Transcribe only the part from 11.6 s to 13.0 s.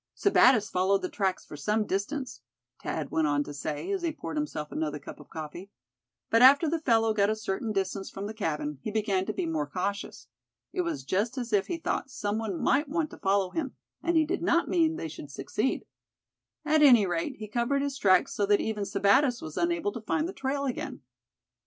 he thought some one might